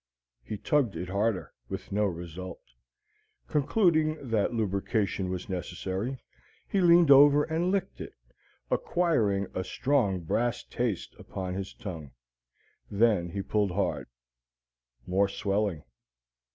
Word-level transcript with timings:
He 0.43 0.57
tugged 0.57 0.95
it 0.95 1.09
harder, 1.09 1.53
with 1.69 1.91
no 1.91 2.05
result. 2.05 2.59
Concluding 3.47 4.17
that 4.31 4.51
lubrication 4.51 5.29
was 5.29 5.47
necessary, 5.47 6.17
he 6.67 6.81
leaned 6.81 7.11
over 7.11 7.43
and 7.43 7.69
licked 7.69 8.01
it, 8.01 8.15
acquiring 8.71 9.45
a 9.53 9.63
strong 9.63 10.21
brass 10.21 10.63
taste 10.63 11.15
upon 11.19 11.53
his 11.53 11.71
tongue. 11.75 12.13
Then 12.89 13.29
he 13.29 13.43
pulled 13.43 13.73
hard. 13.73 14.07
More 15.05 15.29
swelling. 15.29 15.83